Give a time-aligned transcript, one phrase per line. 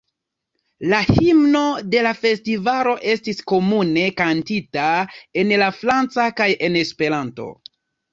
[0.91, 1.59] La himno
[1.95, 4.87] de la festivalo estis komune kantita
[5.43, 7.47] en la franca kaj en Esperanto.